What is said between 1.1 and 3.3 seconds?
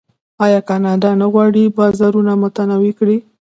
نه غواړي بازارونه متنوع کړي؟